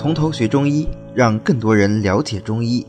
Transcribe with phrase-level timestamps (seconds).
[0.00, 2.86] 从头学中医，让更多人了解中医。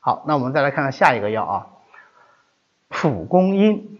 [0.00, 1.66] 好，那我们再来看看下一个药啊，
[2.88, 3.98] 蒲公英。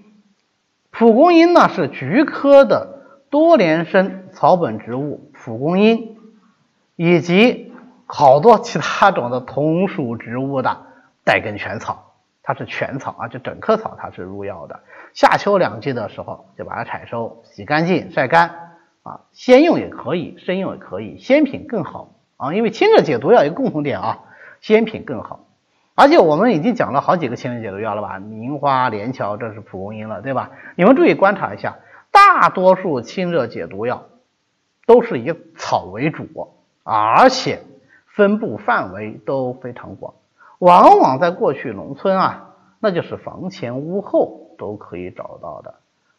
[0.90, 6.16] 蒲公英呢是菊科的多年生草本植物，蒲公英
[6.96, 7.70] 以及
[8.06, 10.86] 好多其他种的同属植物的
[11.22, 14.80] 带根全草，它是全草啊，就整棵草它是入药的。
[15.12, 18.69] 夏秋两季的时候就把它采收、洗干净、晒干
[19.02, 24.20] 啊，鲜用也可以，生用也可以，鲜品更好啊，因为清热解毒药一个共同点啊，
[24.60, 25.46] 鲜品更好。
[25.94, 28.18] 而且我们已经讲了好几个清热解毒药了吧？
[28.18, 30.50] 名花、连翘，这是蒲公英了，对吧？
[30.76, 31.76] 你们注意观察一下，
[32.10, 34.04] 大多数清热解毒药
[34.86, 36.26] 都是以草为主，
[36.82, 37.62] 而且
[38.06, 40.14] 分布范围都非常广。
[40.58, 45.74] 往往在过去农村啊，那就是房前屋后都可以找到的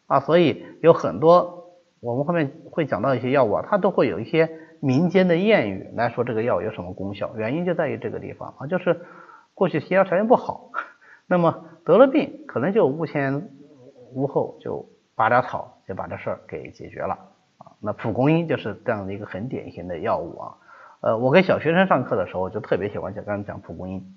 [0.06, 0.20] 啊。
[0.20, 1.61] 所以有很多
[2.02, 4.50] 我们后面会讲到一些药物，啊，它都会有一些
[4.80, 7.30] 民间的谚语来说这个药有什么功效。
[7.36, 9.00] 原因就在于这个地方啊，就是。
[9.54, 10.70] 过去医疗条件不好，
[11.26, 13.50] 那么得了病，可能就屋前
[14.14, 17.12] 屋后就拔点草，就把这事儿给解决了
[17.58, 17.76] 啊。
[17.78, 20.54] 那蒲公英就是这样的一个很典型的药物啊。
[21.02, 24.16] 呃，我给小学生上课的时候就特别喜欢讲，刚才讲蒲公英，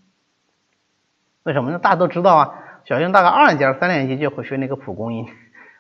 [1.43, 1.79] 为什么呢？
[1.79, 5.27] 大家都知道啊，小学生大概二年级、三年级就会学那个蒲公英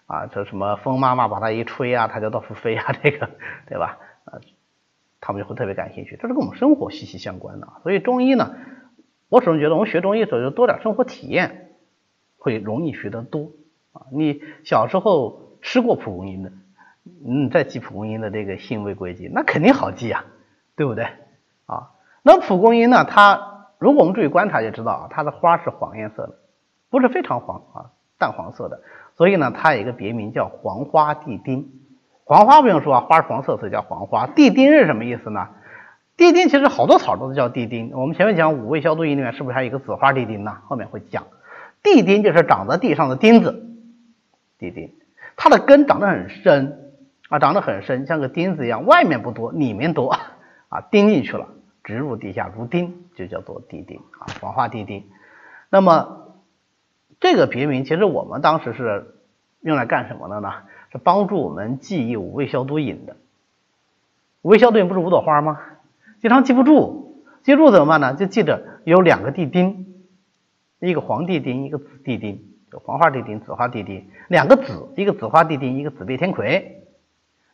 [0.07, 3.29] 啊，这什么风妈妈把它一吹啊，它就到处飞啊，这个
[3.67, 3.97] 对吧？
[4.25, 4.39] 啊，
[5.21, 7.67] 他们就会特别感兴趣，这是跟我们生活息息相关的。
[7.83, 8.55] 所以中医呢。
[9.27, 11.71] 我始终觉得，我们学中医的时候就多点生活体验，
[12.37, 13.51] 会容易学得多
[13.91, 14.05] 啊。
[14.11, 16.51] 你小时候吃过蒲公英的，
[17.25, 20.25] 你再记蒲公英的这个性味归经，那肯定好记呀，
[20.75, 21.05] 对不对
[21.65, 21.89] 啊？
[22.21, 26.35] 那蒲公英呢，它如果我们注意观察就知道啊，它的花是黄颜色的，
[26.91, 28.79] 不是非常黄啊，淡黄色的。
[29.15, 31.69] 所以呢，它有一个别名叫黄花地丁。
[32.23, 34.27] 黄花不用说啊，花是黄色，所以叫黄花。
[34.27, 35.47] 地丁是什么意思呢？
[36.17, 40.57] 地丁其实好多草都叫地丁，我们前面讲五味消毒饮里面是不是还有一个紫花地丁呢？
[40.67, 41.27] 后面会讲，
[41.83, 43.65] 地丁就是长在地上的钉子，
[44.57, 44.91] 地丁，
[45.35, 46.93] 它的根长得很深
[47.29, 50.09] 啊，长得很深，像个钉子一样，外面不多，里面多
[50.69, 51.47] 啊，钉进去了，
[51.83, 55.03] 植入地下如钉，就叫做地丁啊，黄花地丁。
[55.69, 56.24] 那么
[57.19, 59.15] 这个别名其实我们当时是
[59.61, 60.51] 用来干什么的呢？
[60.91, 63.17] 是帮助我们记忆五味消毒饮的。
[64.41, 65.59] 五味消毒饮不是五朵花吗？
[66.21, 68.13] 经常记不住，记住怎么办呢？
[68.15, 69.93] 就记着有两个地丁，
[70.79, 76.83] 一个黄地丁，一个紫地丁，就黄花地丁、紫花地丁，两个紫，一个紫花地丁，一个紫背天葵。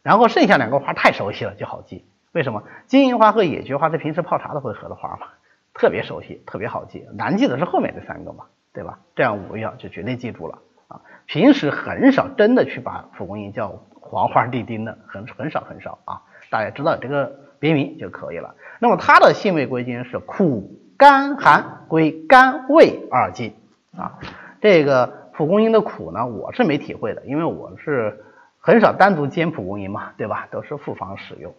[0.03, 2.05] 然后剩下两个花太熟悉了，就好记。
[2.31, 2.63] 为什么？
[2.87, 5.27] 金银花和野菊花是平时泡茶都会喝的花嘛，
[5.73, 7.05] 特别熟悉，特别好记。
[7.15, 8.99] 难记的是后面这三个嘛，对吧？
[9.15, 11.01] 这样五味药就绝对记住了啊。
[11.25, 16.21] 平时很少真的去把蒲公英叫黄花地丁的，很很少很少啊。
[16.49, 18.55] 大家知道这个别名就可以了。
[18.79, 23.53] 那么它的性味归经是苦、甘、寒，归肝、胃二经
[23.97, 24.19] 啊。
[24.61, 28.23] 这个蒲公英的苦呢，我是没体会的，因为我是
[28.59, 30.47] 很少单独煎蒲公英嘛，对吧？
[30.51, 31.53] 都是复方使用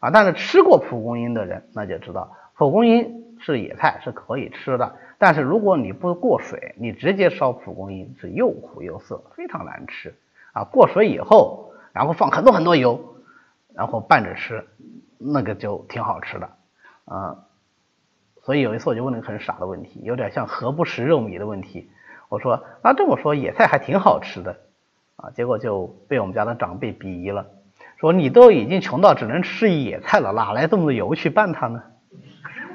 [0.00, 0.10] 啊。
[0.10, 4.96] 但是吃过蒲公英的人那就知道，蒲公英是野菜，是可以吃的。
[5.18, 10.14] 但是如果你不过水，你直接烧蒲公英是又苦又涩，非常难吃
[10.52, 10.64] 啊。
[10.64, 13.16] 过水以后，然后放很多很多油，
[13.74, 14.66] 然后拌着吃，
[15.18, 16.48] 那个就挺好吃的。
[17.04, 17.44] 啊，
[18.42, 21.90] 所以有一次我就问了个很傻的问题，有点像何不食肉糜的问题。
[22.28, 24.56] 我说，那这么说野菜还挺好吃的
[25.16, 27.46] 啊，结果就被我们家的长辈鄙夷了，
[27.98, 31.82] 说你都已经穷到只能吃野菜了，哪来这么多油去拌它呢？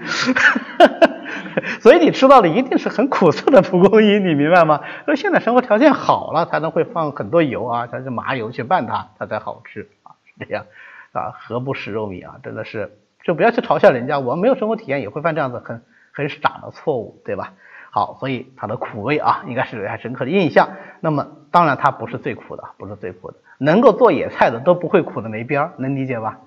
[1.81, 4.81] 所以你吃到的一定是很苦涩的蒲公英，你明白吗？
[5.05, 10.65] 说现在生活条件好了，才能会放很多油啊，才是麻油去拌它，它才好吃啊，是这样
[11.13, 12.97] 啊，何不食肉糜啊，真的是。
[13.23, 17.53] 就不要去嘲笑人家，我们没有生活体验也会犯这样子很很傻的错误，对吧？
[17.91, 20.69] 好，所以它的苦味啊，应该是留下深刻的印象。
[21.01, 26.39] 那么当然它不是最苦的，不是最苦的，能够做野菜的都不会苦的没边儿，能理解吧？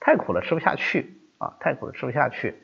[0.00, 2.56] 太苦了吃不下去啊，太苦了吃不下去。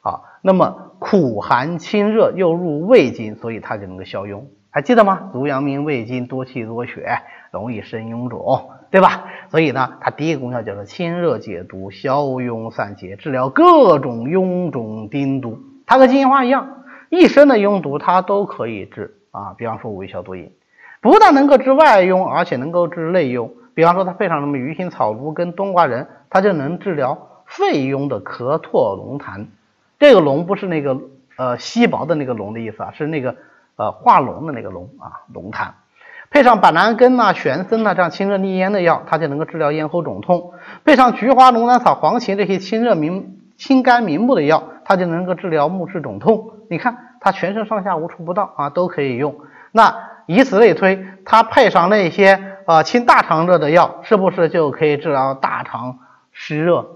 [0.00, 5.30] 好，那么苦寒清热又入胃经，所以它就能够消痈，还记得吗？
[5.32, 7.20] 足阳明胃经多气多血，
[7.52, 8.70] 容易生臃肿。
[8.90, 9.22] 对吧？
[9.50, 15.60] 所以呢，它第一个功效叫做清热解毒、消痈散结、治疗各种臃肿丁毒。
[15.86, 19.54] 它和金银花一样，一身的臃毒它都可以治啊。
[19.56, 20.50] 比方说五味消毒饮，
[21.00, 23.52] 不但能够治外痈，而且能够治内痈。
[23.74, 27.16] 比方说它配上什么鱼腥草芦跟冬瓜仁，它就能治疗
[27.46, 29.46] 肺痈的咳唾龙痰。
[30.00, 30.98] 这个龙不是那个
[31.36, 33.36] 呃稀薄的那个龙的意思啊，是那个
[33.76, 35.68] 呃化脓的那个脓啊，龙痰。
[36.30, 40.52] 配上板蓝根呐、玄参呐这样清热利咽的药，它就能够治疗咽喉肿痛；
[40.84, 46.52] 配上菊花、龙胆草、黄芩这些清热明、清肝明目的药，它就能够治疗目视肿痛。
[46.70, 49.34] 你看，它全身上下无处不到啊，都可以用。
[49.72, 55.98] 那以此类推，它配上那些呃清大肠热的药，是不是就可以治疗大肠
[56.32, 56.86] 湿热，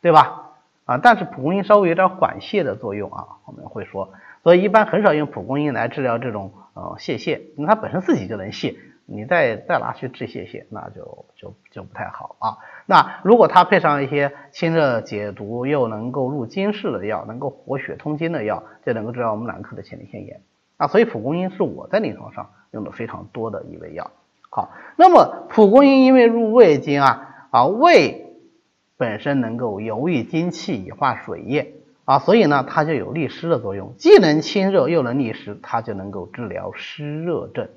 [0.00, 0.43] 对吧？
[0.84, 8.76] 啊，但是蒲公英稍微有点缓泻的作用啊，我们会说，所以一般很少用蒲公英来治疗这种呃泄泻，因为它本身自己就能泻，
[9.06, 12.58] 你再再拿去治泄泻，那就就就不太好啊。
[12.84, 20.42] 那如果它配上一些清热解毒又能够入经室的药，能够活血通经的药，就能够治疗我们男科的前列腺炎
[20.76, 20.86] 啊。
[20.86, 24.10] 所以蒲公英是我在临床上用的非常多的一味药。
[24.50, 28.20] 好，那么蒲公英因为入胃经啊啊胃。
[29.04, 31.74] 本身能够游于精气以化水液
[32.06, 37.68] 啊，所以呢，它就有利湿的作用，既能清热又能利湿，它就能够治疗湿热症。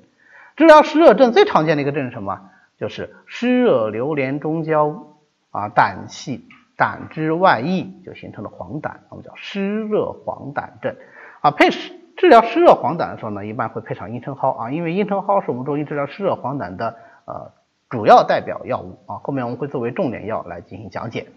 [0.56, 2.40] 治疗湿热症最常见的一个症是什么？
[2.78, 5.18] 就是湿热流连中焦
[5.50, 6.48] 啊，胆气
[6.78, 10.96] 胆汁外溢，就形成了黄疸，我们叫湿热黄疸症
[11.42, 11.50] 啊。
[11.50, 11.68] 配
[12.16, 16.96] 治疗湿热黄疸的时候呢，一般会配上茵陈蒿啊，因为茵陈蒿是我们中医治疗湿热黄疸的
[17.26, 17.52] 呃。
[17.90, 21.28] 主要代表药物啊，后面我们会作为重点药来进行讲解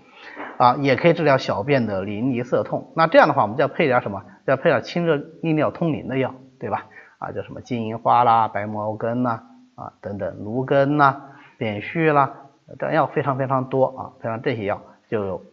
[0.58, 2.92] 啊，也可以治疗小便的淋漓涩痛。
[2.96, 4.24] 那这样的话，我们就要配点什么？
[4.46, 6.88] 要配点清热利尿通淋的药，对吧？
[7.20, 9.44] 啊，叫什么金银花啦、白茅根呐
[9.76, 11.22] 啊等等，芦根呐、
[11.58, 12.34] 扁蓄啦，
[12.78, 15.44] 这药非常非常多啊，配上这些药就有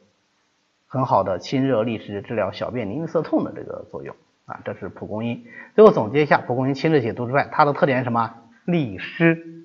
[0.88, 4.16] 很好的清热利湿、治疗小便淋漓涩痛的这个作用
[4.46, 4.60] 啊。
[4.64, 5.44] 这是蒲公英。
[5.76, 8.34] 最后总结一下，蒲公英清热解毒之外，它的特点是什么？
[8.64, 9.57] 利湿。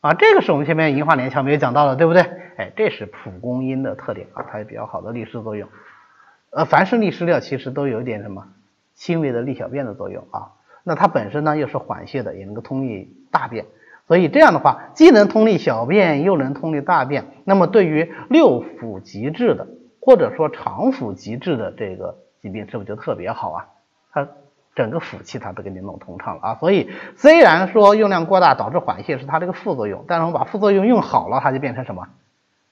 [0.00, 2.22] 啊，这个是我们前面银花连翘没有讲到的，对不对？
[2.56, 5.68] 哎，这是蒲公英的特点啊，它有比较好的利湿作用。
[6.48, 8.48] 呃，凡是利湿料其实都有一点什么
[8.94, 10.52] 轻微的利小便的作用啊。
[10.84, 13.66] 那它本身呢又是缓泻的，也能够通利大便，
[14.08, 17.26] 所以这样的话既能通利小便，又能通利大便。
[17.44, 19.68] 那么对于六腑极滞的
[20.00, 23.66] 或者说肠腑极滞的这个疾病，是不是就特别好啊？
[24.12, 24.28] 它。
[24.74, 32.08] 整个腑气它都给你弄通畅了啊，所以虽然说用量过大导致缓泻是它这个副作用，但是我们把副作用用好了，它就变成什么？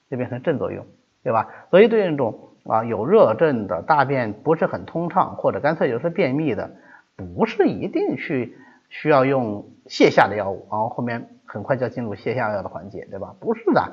[0.09, 0.85] 就变成正作用，
[1.23, 1.49] 对吧？
[1.69, 6.71] 所以对那种啊有热症的大便不是很通畅，或者干脆就是便秘的，
[7.15, 8.57] 不是一定去
[8.89, 13.35] 需要用泻下的药物，然后后面很快就要进入泻下药的环节，对吧？
[13.39, 13.91] 不是的，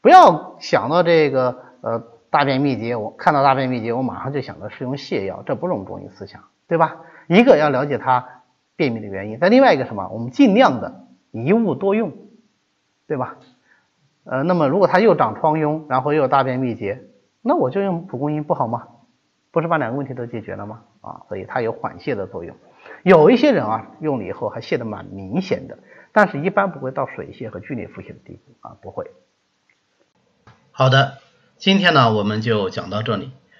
[0.00, 6.96] 不要想到这个呃大便秘结，我看到大便秘结，我马上就想到是用泻药，这不是我们中医思想，对吧？
[7.30, 8.42] 一个要了解它
[8.74, 10.08] 便秘的原因，但另外一个什么？
[10.08, 12.12] 我们尽量的一物多用，
[13.06, 13.36] 对吧？
[14.24, 17.04] 呃，那么如果它又长疮痈，然后又有大便秘结，
[17.40, 18.88] 那我就用蒲公英不好吗？
[19.52, 20.82] 不是把两个问题都解决了吗？
[21.02, 22.56] 啊，所以它有缓泻的作用。
[23.04, 25.78] 有一些人啊，用了以后还泻的蛮明显的，
[26.10, 29.08] 但是一般不会到水泻和剧烈腹泻的地步啊，不会。
[30.72, 31.18] 好的，
[31.58, 33.30] 今天呢我们就讲到这里。